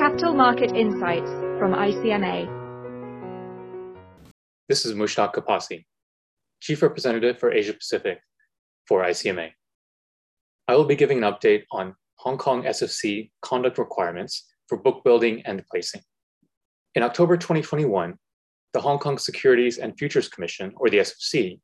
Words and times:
Capital 0.00 0.32
Market 0.32 0.74
Insights 0.74 1.30
from 1.58 1.74
ICMA. 1.74 2.48
This 4.66 4.86
is 4.86 4.94
Mushtaq 4.94 5.34
Kapasi, 5.34 5.84
Chief 6.62 6.80
Representative 6.80 7.38
for 7.38 7.52
Asia 7.52 7.74
Pacific 7.74 8.18
for 8.88 9.02
ICMA. 9.02 9.50
I 10.68 10.74
will 10.74 10.86
be 10.86 10.96
giving 10.96 11.22
an 11.22 11.30
update 11.30 11.64
on 11.70 11.94
Hong 12.14 12.38
Kong 12.38 12.62
SFC 12.62 13.30
conduct 13.42 13.76
requirements 13.76 14.46
for 14.70 14.78
book 14.78 15.04
building 15.04 15.42
and 15.44 15.62
placing. 15.70 16.00
In 16.94 17.02
October 17.02 17.36
2021, 17.36 18.14
the 18.72 18.80
Hong 18.80 18.98
Kong 18.98 19.18
Securities 19.18 19.76
and 19.76 19.98
Futures 19.98 20.30
Commission, 20.30 20.72
or 20.76 20.88
the 20.88 21.00
SFC, 21.00 21.60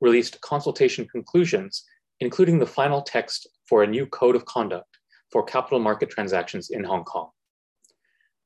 released 0.00 0.40
consultation 0.40 1.04
conclusions, 1.10 1.82
including 2.20 2.60
the 2.60 2.64
final 2.64 3.02
text 3.02 3.48
for 3.68 3.82
a 3.82 3.88
new 3.88 4.06
code 4.06 4.36
of 4.36 4.44
conduct 4.44 4.98
for 5.32 5.42
capital 5.42 5.80
market 5.80 6.10
transactions 6.10 6.70
in 6.70 6.84
Hong 6.84 7.02
Kong. 7.02 7.30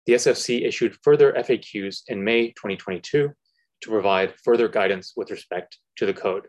The 0.07 0.13
SFC 0.13 0.65
issued 0.65 0.97
further 1.03 1.33
FAQs 1.33 2.03
in 2.07 2.23
May 2.23 2.49
2022 2.49 3.33
to 3.83 3.91
provide 3.91 4.35
further 4.45 4.69
guidance 4.69 5.13
with 5.17 5.33
respect 5.33 5.79
to 5.97 6.07
the 6.07 6.15
code. 6.15 6.47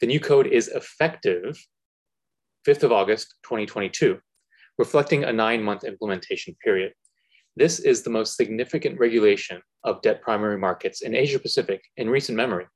The 0.00 0.06
new 0.06 0.20
code 0.20 0.46
is 0.46 0.68
effective 0.68 1.58
5th 2.66 2.84
of 2.84 2.92
August 2.92 3.34
2022, 3.42 4.18
reflecting 4.78 5.24
a 5.24 5.32
nine 5.32 5.62
month 5.62 5.82
implementation 5.82 6.54
period. 6.62 6.92
This 7.56 7.80
is 7.80 8.02
the 8.02 8.10
most 8.10 8.36
significant 8.36 9.00
regulation 9.00 9.60
of 9.82 10.00
debt 10.02 10.22
primary 10.22 10.58
markets 10.58 11.02
in 11.02 11.16
Asia 11.16 11.40
Pacific 11.40 11.82
in 11.96 12.08
recent 12.08 12.36
memory. 12.36 12.66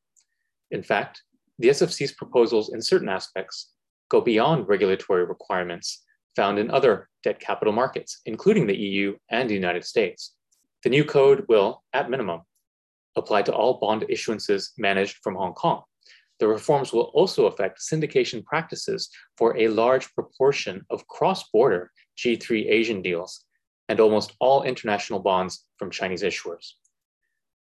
In 0.73 0.83
fact, 0.83 1.23
the 1.61 1.69
SFC's 1.69 2.13
proposals 2.13 2.73
in 2.75 2.83
certain 2.83 3.09
aspects 3.09 3.75
go 4.09 4.21
beyond 4.21 4.67
regulatory 4.67 5.25
requirements 5.25 6.03
found 6.37 6.59
in 6.59 6.71
other 6.71 7.09
debt 7.23 7.41
capital 7.41 7.73
markets, 7.73 8.21
including 8.27 8.67
the 8.67 8.77
EU 8.77 9.17
and 9.31 9.49
the 9.49 9.55
United 9.55 9.85
States. 9.85 10.35
The 10.83 10.91
new 10.91 11.05
code 11.05 11.45
will, 11.49 11.83
at 11.93 12.11
minimum, 12.11 12.43
apply 13.17 13.43
to 13.43 13.55
all 13.55 13.79
bond 13.79 14.05
issuances 14.11 14.71
managed 14.79 15.19
from 15.23 15.35
Hong 15.35 15.53
Kong. 15.53 15.83
The 16.41 16.49
reforms 16.49 16.93
will 16.93 17.13
also 17.15 17.47
affect 17.47 17.81
syndication 17.81 18.45
practices 18.45 19.11
for 19.37 19.57
a 19.57 19.69
large 19.69 20.13
proportion 20.15 20.85
of 20.91 21.07
cross 21.07 21.49
border 21.51 21.93
G3 22.19 22.69
Asian 22.69 23.01
deals 23.01 23.45
and 23.89 24.01
almost 24.01 24.33
all 24.41 24.65
international 24.65 25.21
bonds 25.21 25.67
from 25.79 25.91
Chinese 25.91 26.23
issuers. 26.23 26.73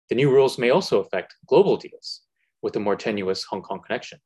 The 0.09 0.15
new 0.15 0.29
rules 0.29 0.57
may 0.57 0.69
also 0.69 0.99
affect 0.99 1.35
global 1.47 1.77
deals 1.77 2.21
with 2.61 2.75
a 2.75 2.79
more 2.79 2.95
tenuous 2.95 3.43
Hong 3.45 3.61
Kong 3.61 3.81
connection. 3.85 4.19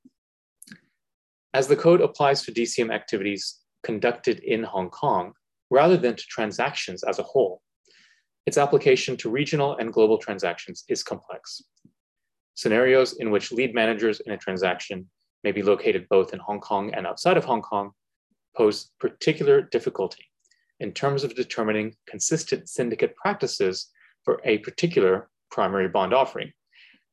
As 1.53 1.67
the 1.67 1.75
code 1.75 2.01
applies 2.01 2.44
to 2.44 2.51
DCM 2.51 2.94
activities 2.94 3.60
conducted 3.83 4.39
in 4.39 4.63
Hong 4.63 4.89
Kong 4.89 5.33
rather 5.69 5.97
than 5.97 6.15
to 6.15 6.23
transactions 6.23 7.03
as 7.03 7.19
a 7.19 7.23
whole. 7.23 7.61
Its 8.45 8.57
application 8.57 9.15
to 9.17 9.29
regional 9.29 9.77
and 9.77 9.93
global 9.93 10.17
transactions 10.17 10.83
is 10.88 11.03
complex. 11.03 11.61
Scenarios 12.55 13.13
in 13.13 13.31
which 13.31 13.51
lead 13.51 13.73
managers 13.73 14.19
in 14.21 14.33
a 14.33 14.38
transaction 14.38 15.09
may 15.43 15.51
be 15.51 15.63
located 15.63 16.07
both 16.09 16.33
in 16.33 16.39
Hong 16.39 16.59
Kong 16.59 16.93
and 16.93 17.07
outside 17.07 17.38
of 17.38 17.45
Hong 17.45 17.61
Kong 17.61 17.91
pose 18.55 18.91
particular 18.99 19.61
difficulty 19.61 20.25
in 20.79 20.91
terms 20.91 21.23
of 21.23 21.35
determining 21.35 21.95
consistent 22.07 22.67
syndicate 22.67 23.16
practices 23.16 23.89
for 24.23 24.41
a 24.43 24.57
particular 24.59 25.29
primary 25.49 25.88
bond 25.88 26.13
offering. 26.13 26.51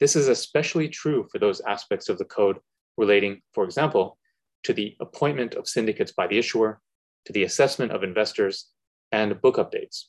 This 0.00 0.16
is 0.16 0.28
especially 0.28 0.88
true 0.88 1.28
for 1.30 1.38
those 1.38 1.60
aspects 1.62 2.08
of 2.08 2.18
the 2.18 2.24
code 2.24 2.58
relating, 2.96 3.40
for 3.52 3.64
example, 3.64 4.17
to 4.64 4.72
the 4.72 4.96
appointment 5.00 5.54
of 5.54 5.68
syndicates 5.68 6.12
by 6.12 6.26
the 6.26 6.38
issuer, 6.38 6.80
to 7.26 7.32
the 7.32 7.44
assessment 7.44 7.92
of 7.92 8.02
investors, 8.02 8.66
and 9.12 9.40
book 9.40 9.56
updates. 9.56 10.04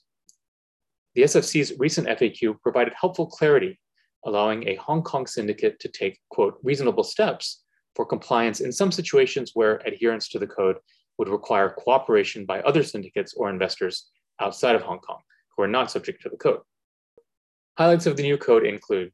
The 1.16 1.24
SFC's 1.24 1.74
recent 1.80 2.08
FAQ 2.08 2.62
provided 2.62 2.94
helpful 3.00 3.28
clarity, 3.28 3.80
allowing 4.26 4.68
a 4.68 4.76
Hong 4.76 5.02
Kong 5.02 5.26
syndicate 5.26 5.80
to 5.80 5.88
take, 5.88 6.20
quote, 6.30 6.60
reasonable 6.64 7.04
steps 7.04 7.64
for 7.96 8.06
compliance 8.06 8.60
in 8.60 8.72
some 8.72 8.92
situations 8.92 9.52
where 9.54 9.82
adherence 9.86 10.30
to 10.30 10.40
the 10.40 10.48
code 10.48 10.78
would 11.18 11.30
require 11.30 11.70
cooperation 11.70 12.46
by 12.46 12.62
other 12.62 12.84
syndicates 12.84 13.34
or 13.34 13.50
investors 13.50 14.10
outside 14.40 14.76
of 14.76 14.82
Hong 14.82 15.00
Kong 15.00 15.20
who 15.56 15.64
are 15.64 15.68
not 15.68 15.92
subject 15.92 16.22
to 16.24 16.30
the 16.30 16.38
code. 16.38 16.62
Highlights 17.78 18.06
of 18.06 18.16
the 18.16 18.24
new 18.24 18.38
code 18.38 18.66
include 18.66 19.12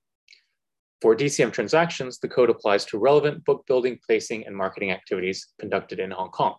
for 1.02 1.16
DCM 1.16 1.52
transactions, 1.52 2.20
the 2.20 2.28
code 2.28 2.50
applies 2.50 2.86
to 2.86 2.98
relevant 2.98 3.44
book 3.46 3.66
building, 3.68 4.00
placing, 4.06 4.46
and 4.46 4.56
marketing 4.56 4.92
activities 4.92 5.48
conducted 5.60 6.00
in 6.00 6.12
Hong 6.12 6.30
Kong. 6.30 6.56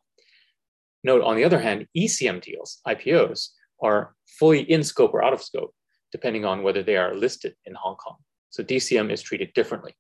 Note, 1.05 1.23
on 1.23 1.37
the 1.37 1.45
other 1.45 1.59
hand, 1.59 1.87
ECM 1.97 2.43
deals, 2.43 2.81
IPOs, 2.87 3.49
are 3.83 4.15
fully 4.39 4.61
in 4.71 4.83
scope 4.83 5.15
or 5.15 5.25
out 5.25 5.33
of 5.33 5.43
scope, 5.43 5.75
depending 6.13 6.45
on 6.45 6.63
whether 6.63 6.83
they 6.83 6.97
are 6.97 7.15
listed 7.15 7.55
in 7.65 7.75
Hong 7.75 7.97
Kong. 7.97 8.17
So 8.51 8.63
DCM 8.63 9.11
is 9.11 9.23
treated 9.23 9.53
differently. 9.55 9.95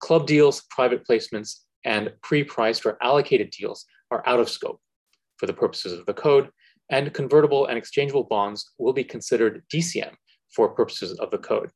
Club 0.00 0.26
deals, 0.26 0.62
private 0.70 1.06
placements, 1.08 1.60
and 1.84 2.12
pre-priced 2.22 2.84
or 2.86 2.98
allocated 3.02 3.50
deals 3.50 3.84
are 4.10 4.22
out 4.26 4.40
of 4.40 4.48
scope 4.48 4.80
for 5.36 5.46
the 5.46 5.52
purposes 5.52 5.92
of 5.92 6.06
the 6.06 6.14
code, 6.14 6.50
and 6.90 7.12
convertible 7.12 7.66
and 7.66 7.78
exchangeable 7.78 8.24
bonds 8.24 8.72
will 8.78 8.92
be 8.92 9.04
considered 9.04 9.62
DCM 9.72 10.14
for 10.54 10.68
purposes 10.68 11.18
of 11.18 11.30
the 11.30 11.38
code. 11.38 11.70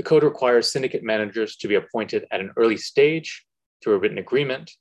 The 0.00 0.04
code 0.04 0.22
requires 0.22 0.72
syndicate 0.72 1.02
managers 1.02 1.56
to 1.56 1.68
be 1.68 1.74
appointed 1.74 2.24
at 2.30 2.40
an 2.40 2.52
early 2.56 2.78
stage 2.78 3.44
through 3.82 3.96
a 3.96 3.98
written 3.98 4.16
agreement. 4.16 4.72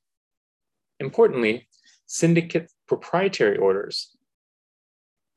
Importantly, 1.02 1.68
syndicate 2.06 2.72
proprietary 2.88 3.58
orders 3.58 4.16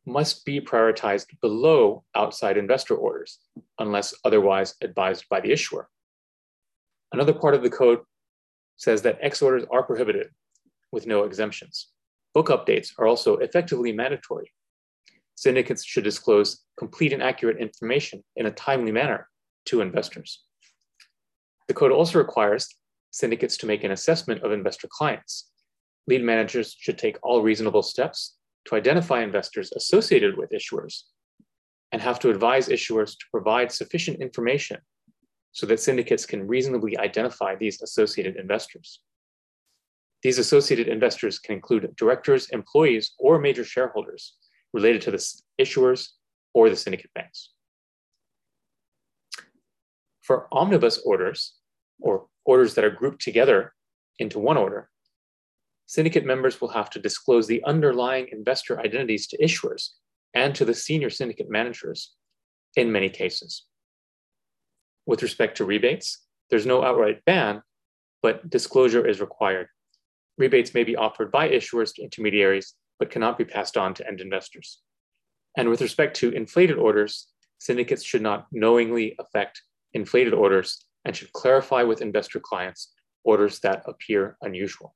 must 0.06 0.44
be 0.44 0.60
prioritized 0.60 1.26
below 1.40 2.04
outside 2.14 2.58
investor 2.58 2.94
orders 2.94 3.40
unless 3.80 4.14
otherwise 4.24 4.76
advised 4.82 5.24
by 5.28 5.40
the 5.40 5.50
issuer. 5.50 5.88
Another 7.12 7.34
part 7.34 7.54
of 7.54 7.64
the 7.64 7.70
code 7.70 8.02
says 8.76 9.02
that 9.02 9.18
X 9.20 9.42
orders 9.42 9.64
are 9.68 9.82
prohibited 9.82 10.28
with 10.92 11.08
no 11.08 11.24
exemptions. 11.24 11.88
Book 12.34 12.50
updates 12.50 12.92
are 12.98 13.08
also 13.08 13.38
effectively 13.38 13.90
mandatory. 13.90 14.52
Syndicates 15.34 15.84
should 15.84 16.04
disclose 16.04 16.62
complete 16.78 17.12
and 17.12 17.20
accurate 17.20 17.58
information 17.58 18.22
in 18.36 18.46
a 18.46 18.52
timely 18.52 18.92
manner 18.92 19.26
to 19.66 19.80
investors. 19.80 20.44
The 21.68 21.74
code 21.74 21.92
also 21.92 22.18
requires 22.18 22.68
syndicates 23.10 23.56
to 23.58 23.66
make 23.66 23.84
an 23.84 23.92
assessment 23.92 24.42
of 24.42 24.52
investor 24.52 24.88
clients. 24.90 25.50
Lead 26.06 26.22
managers 26.22 26.74
should 26.78 26.98
take 26.98 27.18
all 27.22 27.42
reasonable 27.42 27.82
steps 27.82 28.36
to 28.66 28.74
identify 28.74 29.22
investors 29.22 29.72
associated 29.72 30.36
with 30.36 30.50
issuers 30.50 31.02
and 31.92 32.00
have 32.00 32.18
to 32.20 32.30
advise 32.30 32.68
issuers 32.68 33.10
to 33.18 33.24
provide 33.30 33.70
sufficient 33.70 34.20
information 34.20 34.78
so 35.52 35.66
that 35.66 35.80
syndicates 35.80 36.24
can 36.24 36.46
reasonably 36.46 36.96
identify 36.98 37.54
these 37.54 37.82
associated 37.82 38.36
investors. 38.36 39.00
These 40.22 40.38
associated 40.38 40.88
investors 40.88 41.38
can 41.38 41.54
include 41.54 41.94
directors, 41.96 42.48
employees, 42.50 43.12
or 43.18 43.38
major 43.38 43.64
shareholders 43.64 44.36
related 44.72 45.02
to 45.02 45.10
the 45.10 45.42
issuers 45.60 46.08
or 46.54 46.70
the 46.70 46.76
syndicate 46.76 47.10
banks. 47.14 47.50
For 50.22 50.46
omnibus 50.52 50.98
orders, 51.04 51.54
or 52.00 52.26
orders 52.44 52.74
that 52.74 52.84
are 52.84 52.90
grouped 52.90 53.22
together 53.22 53.74
into 54.18 54.38
one 54.38 54.56
order, 54.56 54.88
syndicate 55.86 56.24
members 56.24 56.60
will 56.60 56.68
have 56.68 56.90
to 56.90 57.00
disclose 57.00 57.46
the 57.46 57.62
underlying 57.64 58.28
investor 58.30 58.80
identities 58.80 59.26
to 59.28 59.38
issuers 59.38 59.90
and 60.32 60.54
to 60.54 60.64
the 60.64 60.74
senior 60.74 61.10
syndicate 61.10 61.50
managers 61.50 62.14
in 62.76 62.90
many 62.90 63.10
cases. 63.10 63.66
With 65.06 65.22
respect 65.22 65.56
to 65.56 65.64
rebates, 65.64 66.24
there's 66.50 66.66
no 66.66 66.84
outright 66.84 67.24
ban, 67.24 67.62
but 68.22 68.48
disclosure 68.48 69.06
is 69.06 69.20
required. 69.20 69.66
Rebates 70.38 70.72
may 70.72 70.84
be 70.84 70.96
offered 70.96 71.32
by 71.32 71.48
issuers 71.48 71.92
to 71.94 72.02
intermediaries, 72.02 72.74
but 72.98 73.10
cannot 73.10 73.36
be 73.36 73.44
passed 73.44 73.76
on 73.76 73.94
to 73.94 74.06
end 74.06 74.20
investors. 74.20 74.80
And 75.56 75.68
with 75.68 75.82
respect 75.82 76.16
to 76.18 76.30
inflated 76.30 76.78
orders, 76.78 77.28
syndicates 77.58 78.04
should 78.04 78.22
not 78.22 78.46
knowingly 78.52 79.16
affect 79.18 79.60
inflated 79.94 80.34
orders 80.34 80.86
and 81.04 81.16
should 81.16 81.32
clarify 81.32 81.82
with 81.82 82.02
investor 82.02 82.40
clients 82.40 82.92
orders 83.24 83.60
that 83.60 83.82
appear 83.86 84.36
unusual. 84.42 84.94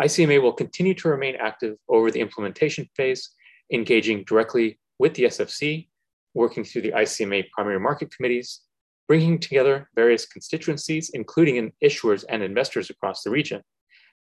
ICMA 0.00 0.40
will 0.40 0.52
continue 0.52 0.94
to 0.94 1.08
remain 1.08 1.36
active 1.36 1.76
over 1.88 2.10
the 2.10 2.20
implementation 2.20 2.88
phase, 2.96 3.30
engaging 3.72 4.24
directly 4.24 4.78
with 4.98 5.14
the 5.14 5.24
SFC, 5.24 5.88
working 6.34 6.62
through 6.62 6.82
the 6.82 6.92
ICMA 6.92 7.50
primary 7.50 7.80
market 7.80 8.14
committees, 8.14 8.60
bringing 9.08 9.38
together 9.38 9.88
various 9.96 10.26
constituencies, 10.26 11.10
including 11.14 11.56
in 11.56 11.72
issuers 11.82 12.24
and 12.28 12.42
investors 12.42 12.90
across 12.90 13.22
the 13.22 13.30
region, 13.30 13.60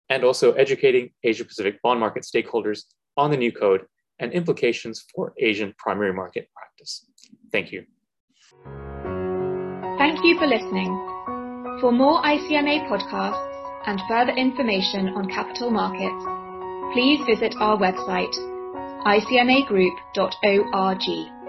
and 0.09 0.25
also 0.25 0.53
educating 0.53 1.11
Asia 1.23 1.44
Pacific 1.44 1.81
bond 1.83 2.00
market 2.00 2.25
stakeholders 2.25 2.85
on 3.17 3.31
the 3.31 3.37
new 3.37 3.53
code 3.53 3.83
and 4.19 4.32
implications 4.32 5.05
for 5.14 5.32
Asian 5.38 5.75
primary 5.79 6.12
market 6.12 6.49
practice. 6.55 7.06
Thank 7.50 7.73
you. 7.73 7.85
Thank 9.99 10.25
you 10.25 10.38
for 10.38 10.47
listening. 10.47 10.91
For 11.81 11.93
more 11.93 12.23
ICMA 12.23 12.88
podcasts 12.88 13.49
and 13.87 14.00
further 14.09 14.32
information 14.32 15.09
on 15.09 15.29
capital 15.29 15.70
markets, 15.70 16.25
please 16.93 17.20
visit 17.26 17.55
our 17.59 17.79
website 17.79 18.35
icmagroup.org. 19.05 21.42